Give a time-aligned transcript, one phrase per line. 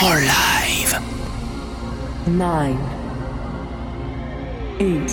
[0.00, 1.00] Live.
[2.28, 2.78] Nine.
[4.78, 5.10] Eight.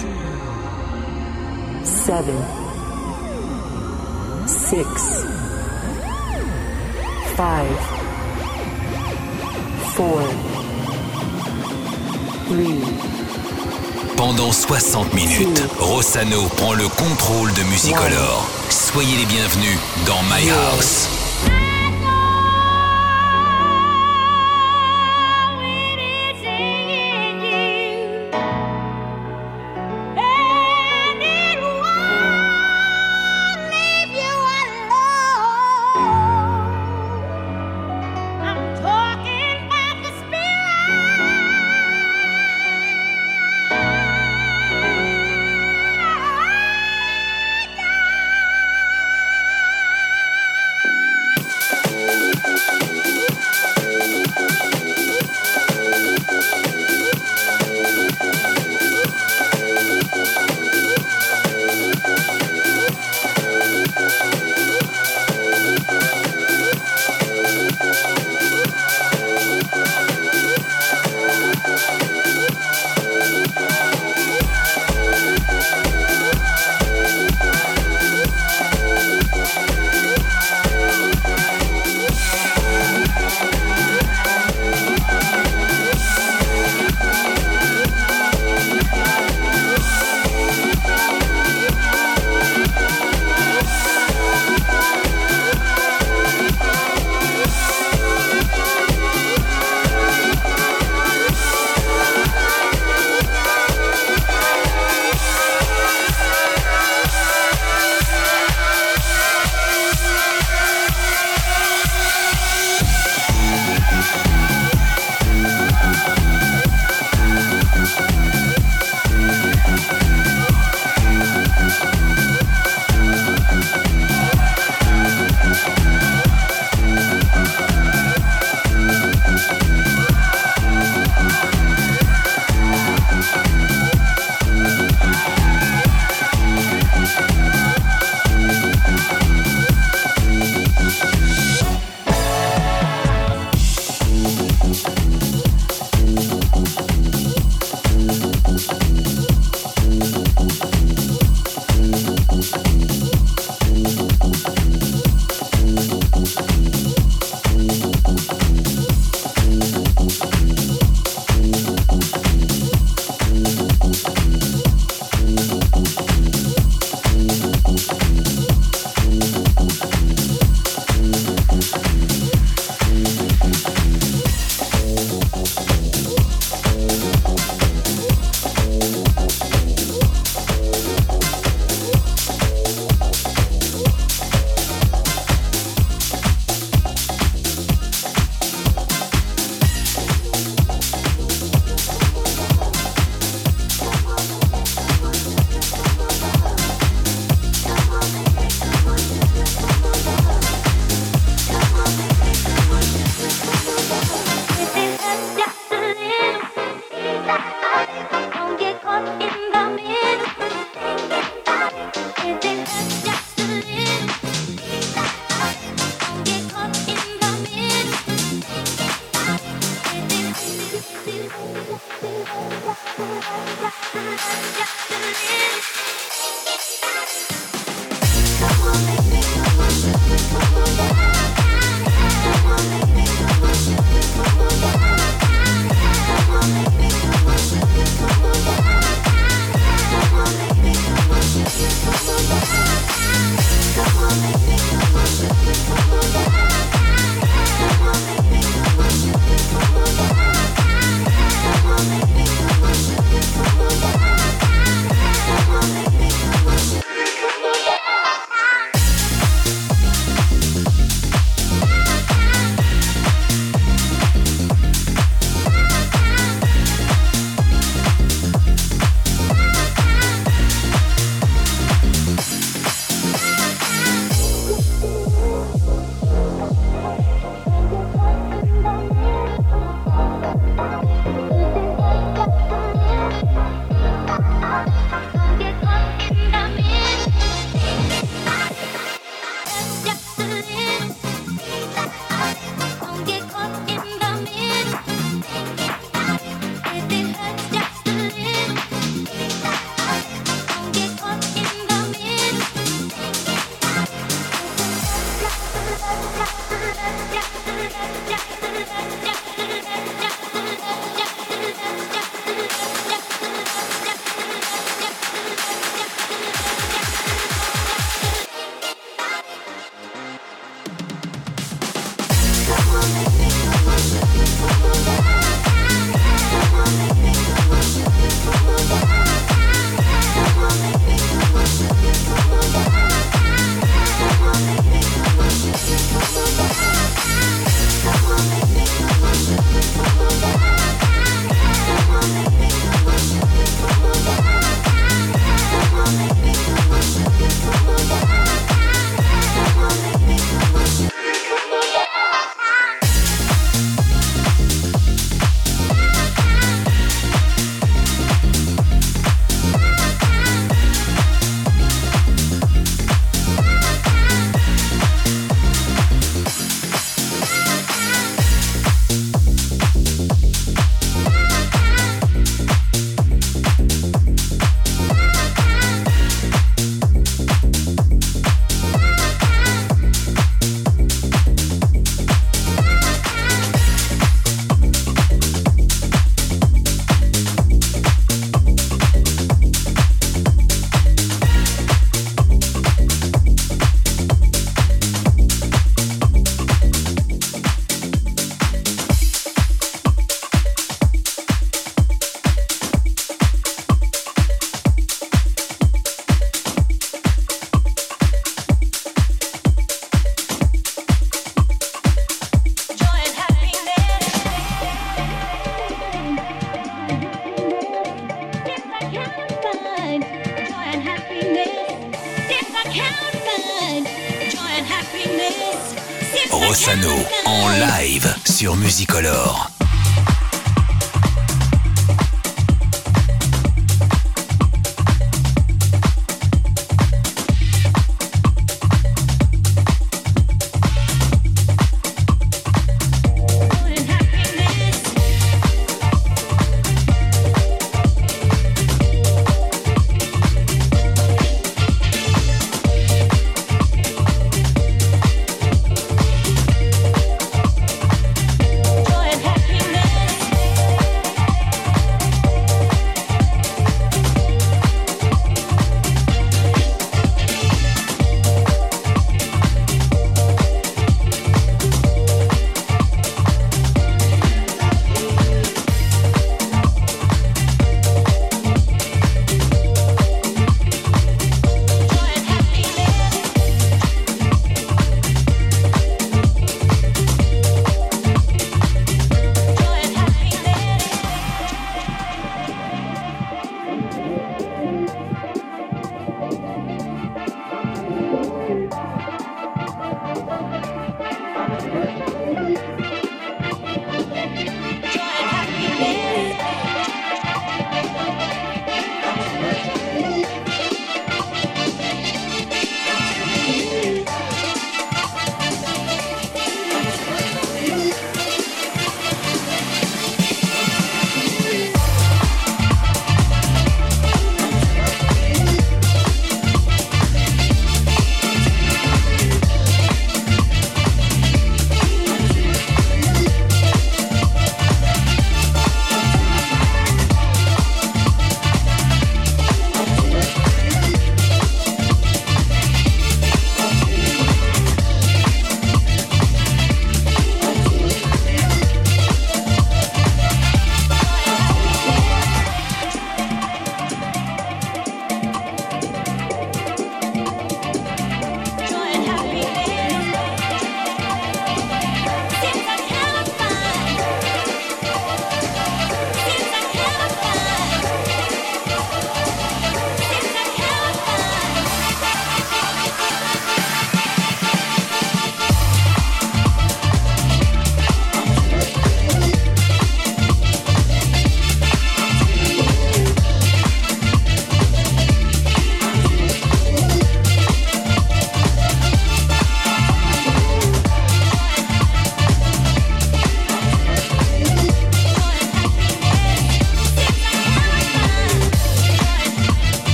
[1.83, 2.37] Seven.
[4.47, 5.25] Six.
[7.35, 7.77] Five.
[9.95, 10.21] Four.
[12.47, 12.79] Three.
[14.15, 18.47] Pendant 60 minutes, Rossano prend le contrôle de Musicolor.
[18.69, 21.24] Soyez les bienvenus dans My House.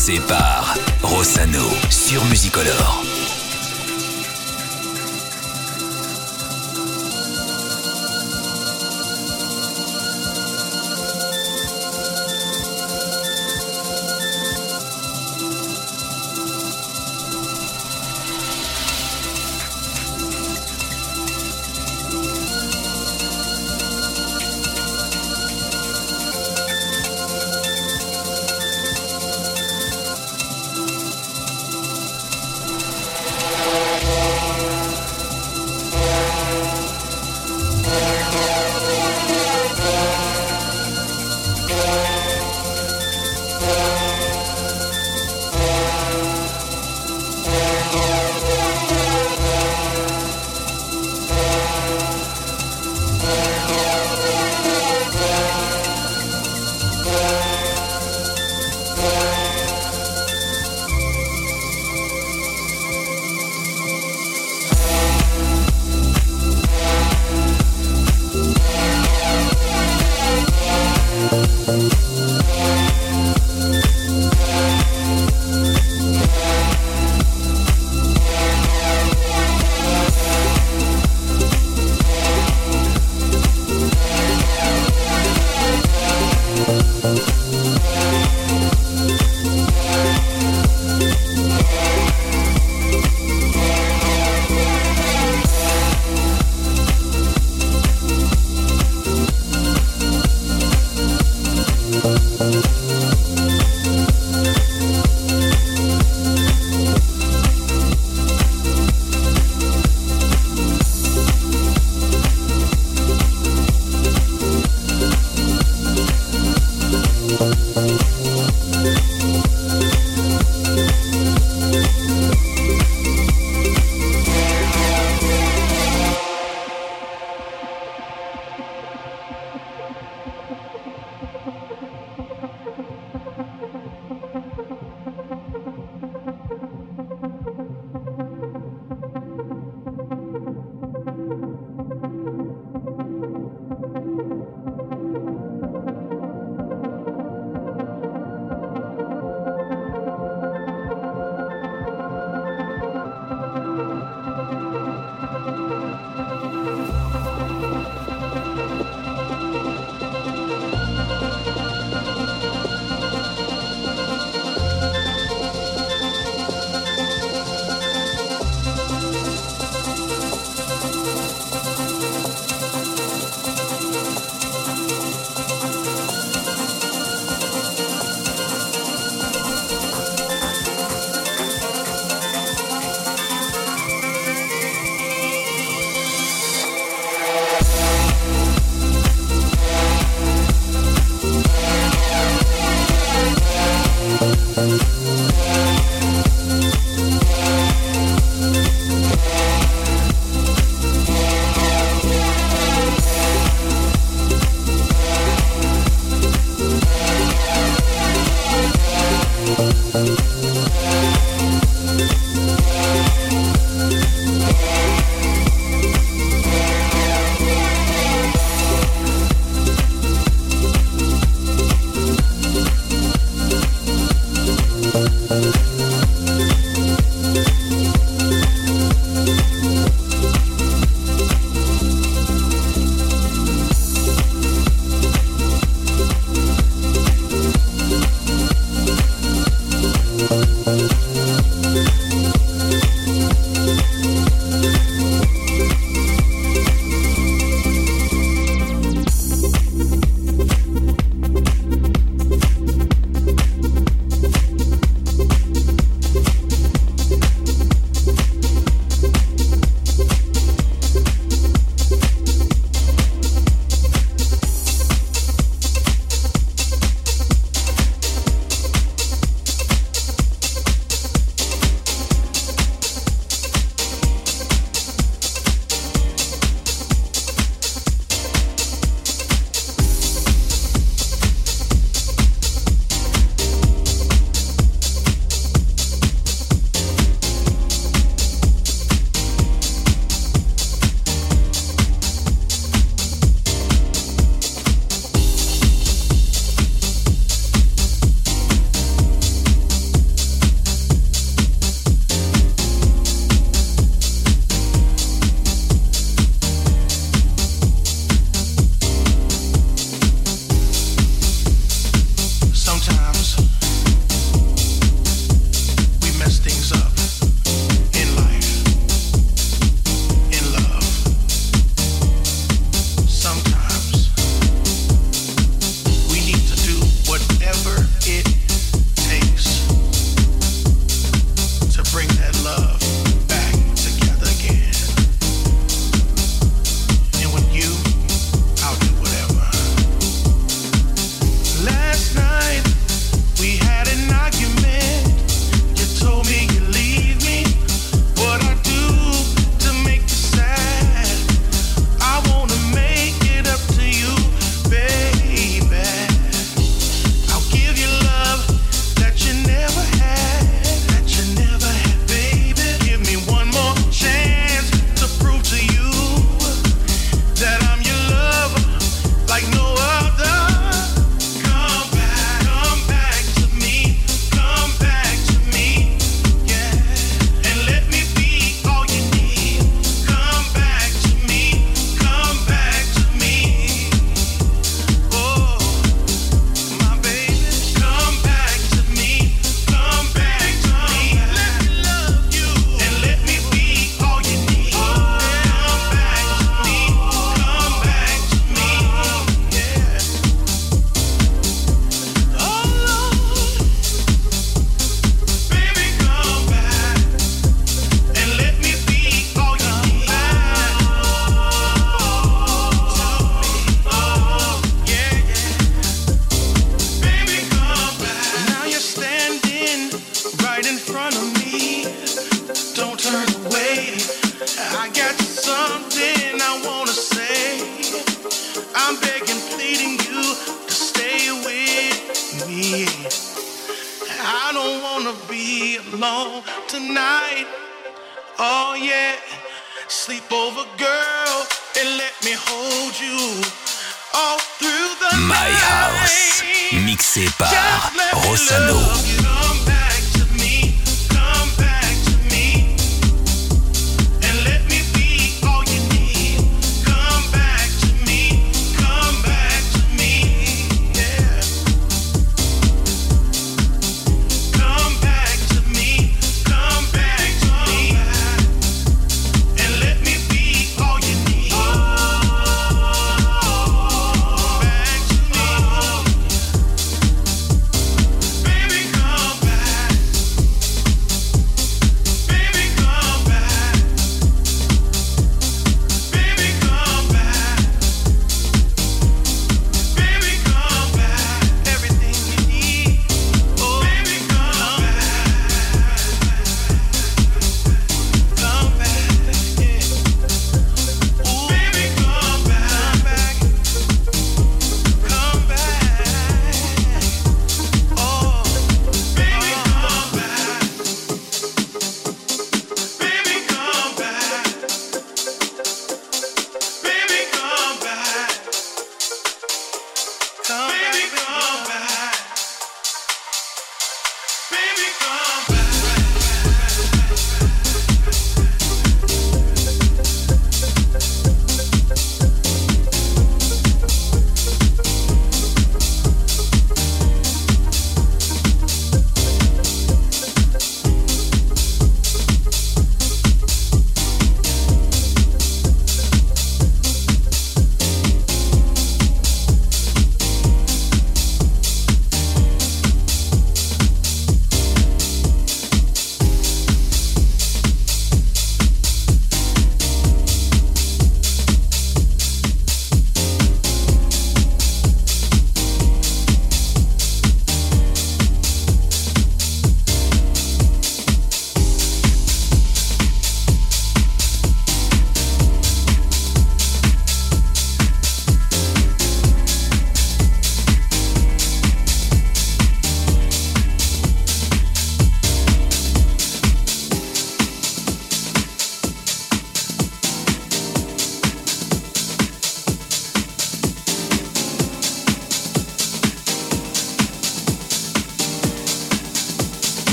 [0.00, 2.99] Mixé par Rossano sur Musicolor.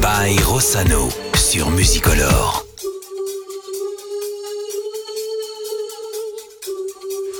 [0.00, 1.66] By Rossano sur.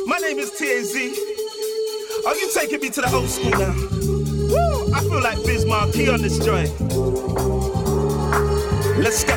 [0.06, 0.94] My name is TAZ.
[2.26, 3.74] Are oh, you taking me to the old school now?
[4.50, 4.92] Woo!
[4.92, 6.70] I feel like Biz Markie on this joint.
[8.98, 9.34] Let's go.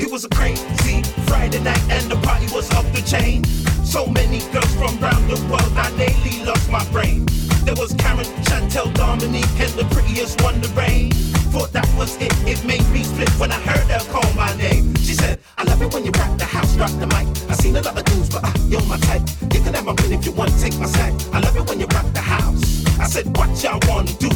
[0.00, 3.44] It was a crazy Friday night and the party was off the chain.
[3.84, 7.26] So many girls from around the world, I daily lost my brain.
[7.64, 11.12] There was Karen, Chantel, Dominique, and the prettiest one, the rain.
[11.52, 14.94] Thought that was it, it made me flip when I heard her call my name.
[14.96, 17.28] She said, I love it when you rock the house, rock the mic.
[17.50, 19.20] I seen a lot of dudes, but uh, you're my type.
[19.52, 21.12] You can have my pen if you want, take my side.
[21.30, 22.86] I love it when you rock the house.
[22.98, 24.30] I said, what y'all wanna do?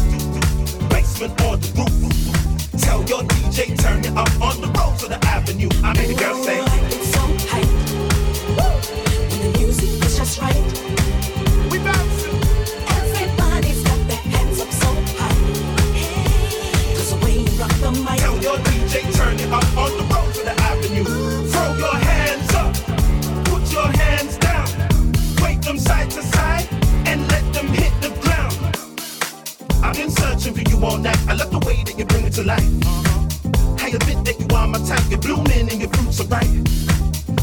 [0.92, 2.82] Basement or the roof?
[2.82, 5.70] Tell your DJ, turn it up on the road to the avenue.
[5.82, 7.64] I made the girl say, It's so hype.
[8.60, 10.85] When the music is just right.
[30.86, 31.18] All night.
[31.28, 32.64] I love the way that you bring it to life.
[33.82, 35.02] I admit that you are my type.
[35.10, 36.46] You're blooming and your fruits are ripe.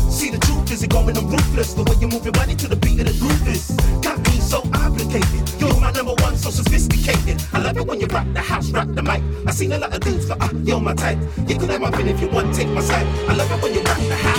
[0.10, 2.68] See the truth is it going on ruthless The way you move your body to
[2.68, 6.52] the beat of the groove is Got me so obligated You're my number one, so
[6.52, 9.80] sophisticated I love it when you rock the house, rock the mic I seen a
[9.80, 12.30] lot of dudes, but uh, you're my type You can have my pen if you
[12.30, 14.33] want, take my side I love it when you rock the house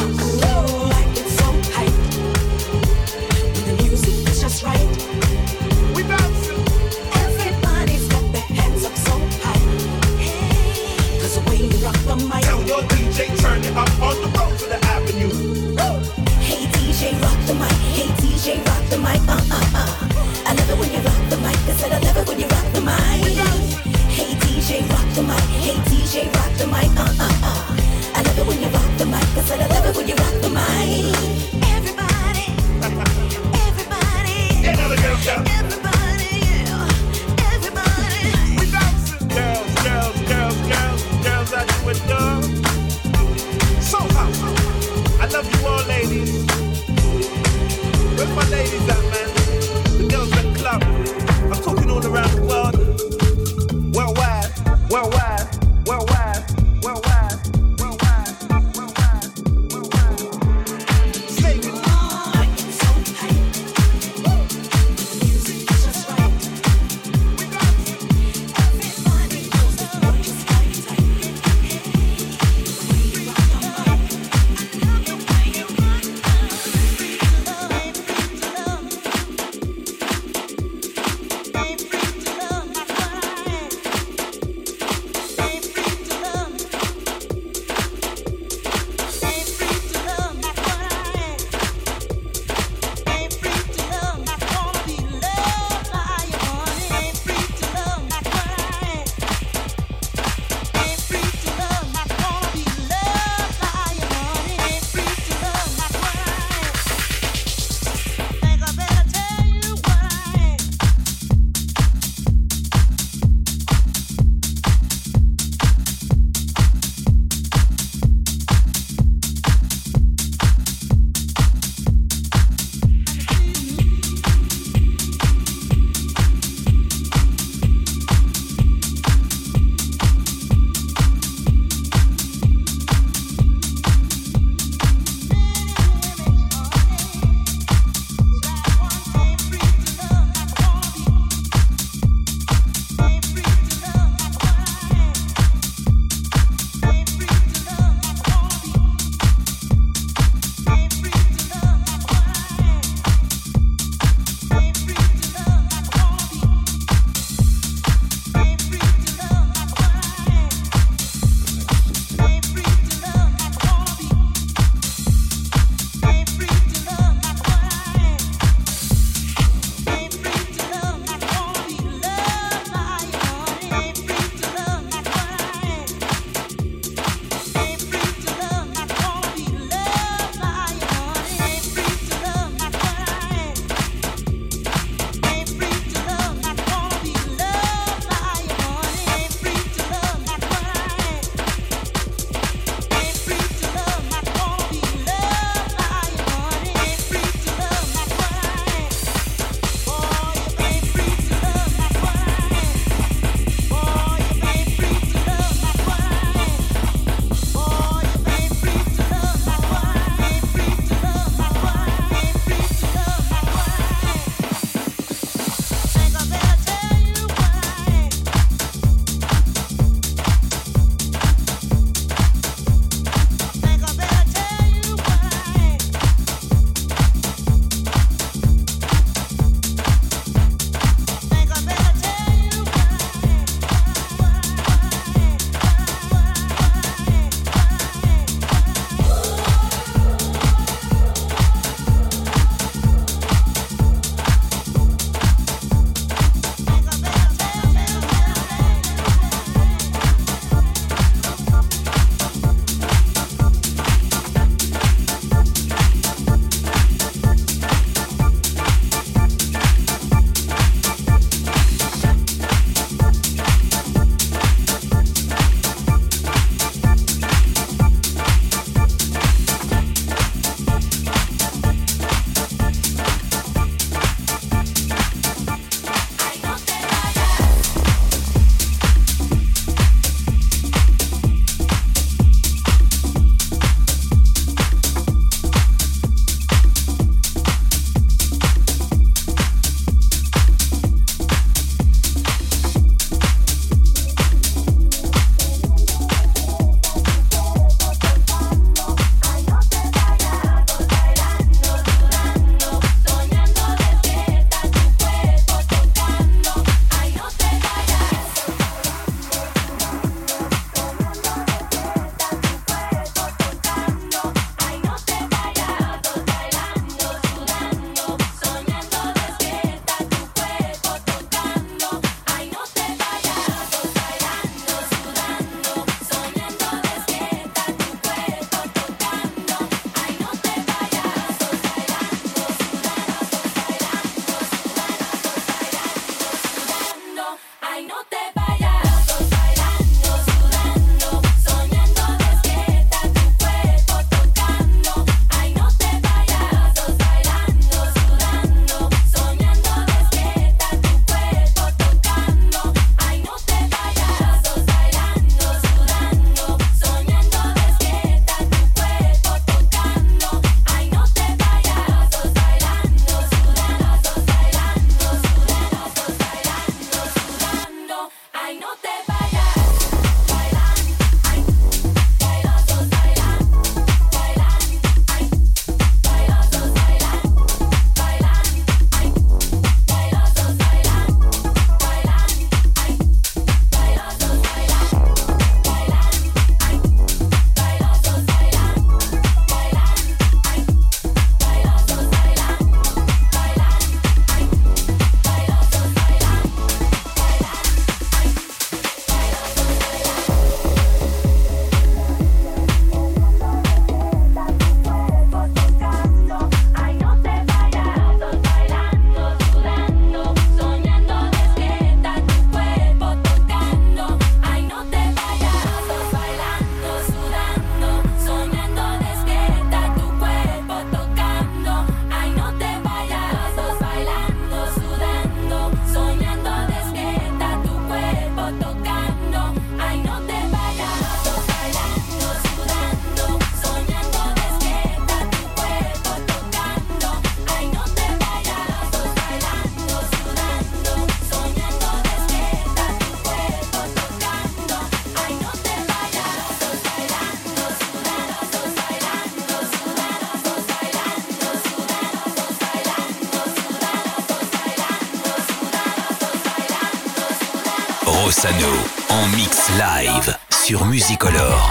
[459.09, 461.70] En mix live sur Musicolor.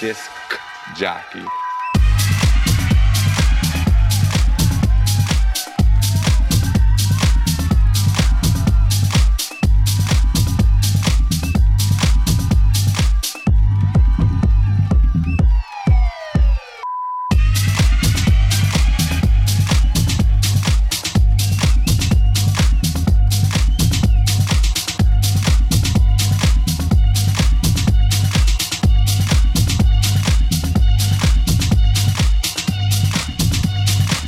[0.00, 0.30] disc
[0.96, 1.44] jockey.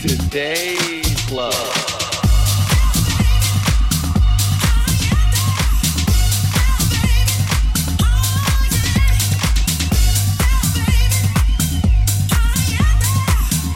[0.03, 1.53] today's love.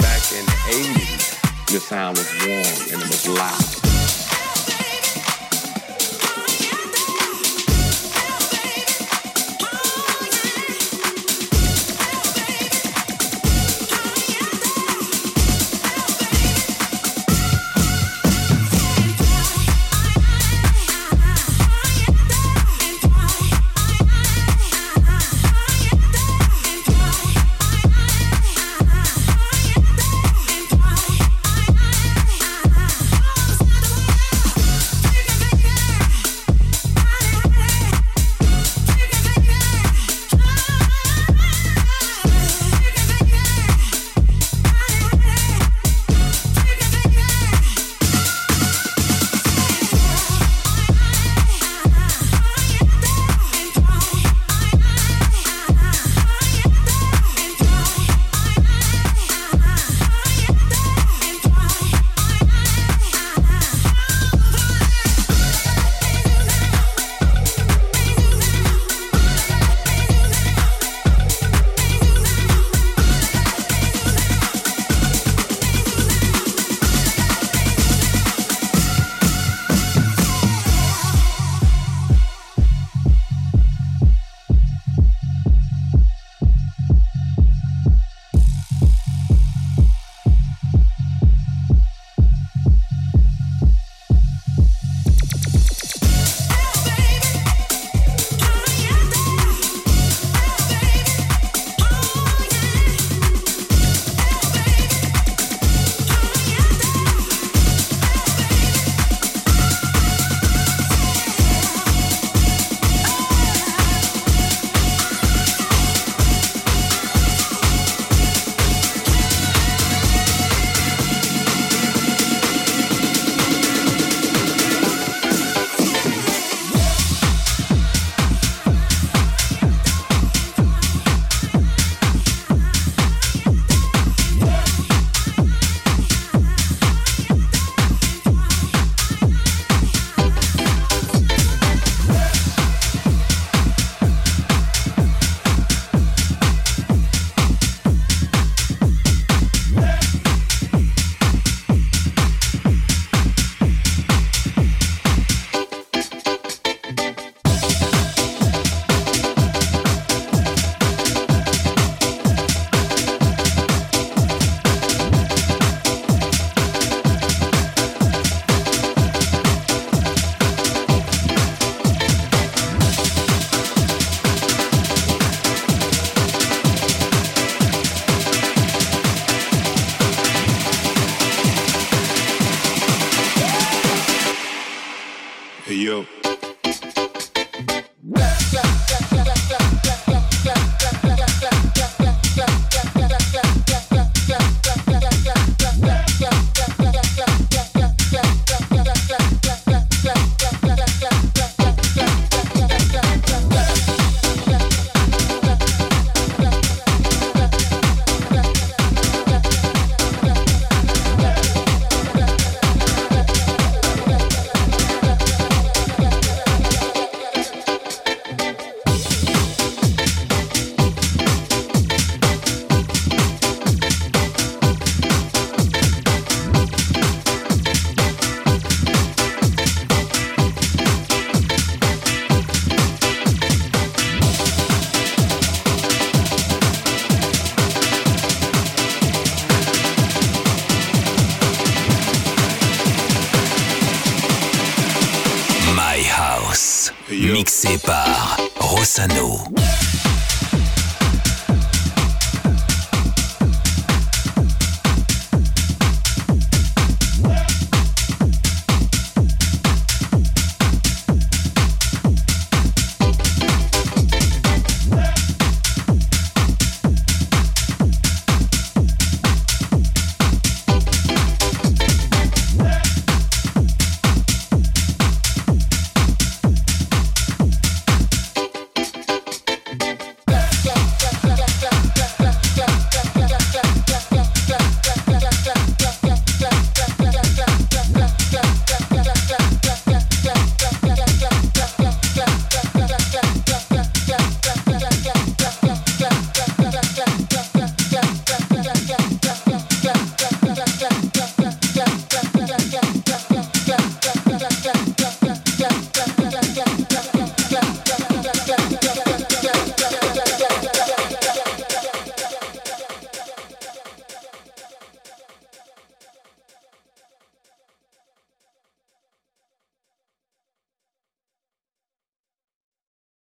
[0.00, 3.75] Back in the 80s, your sound was warm and it was loud.